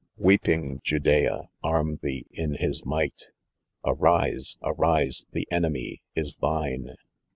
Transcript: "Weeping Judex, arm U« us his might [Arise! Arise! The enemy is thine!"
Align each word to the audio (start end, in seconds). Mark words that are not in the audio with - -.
"Weeping 0.17 0.79
Judex, 0.83 1.29
arm 1.63 1.99
U« 2.01 2.23
us 2.33 2.57
his 2.59 2.83
might 2.87 3.21
[Arise! 3.85 4.57
Arise! 4.63 5.27
The 5.31 5.47
enemy 5.51 6.01
is 6.15 6.37
thine!" 6.37 6.95